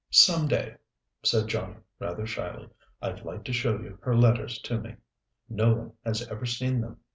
Some 0.09 0.47
day," 0.47 0.77
said 1.23 1.47
Johnnie, 1.47 1.81
rather 1.99 2.25
shyly, 2.25 2.69
"I'd 3.03 3.21
like 3.23 3.43
to 3.43 3.53
show 3.53 3.79
you 3.79 3.99
her 4.01 4.17
letters 4.17 4.57
to 4.63 4.79
me. 4.81 4.95
No 5.47 5.75
one 5.75 5.93
has 6.03 6.27
ever 6.27 6.47
seen 6.47 6.81
them. 6.81 6.97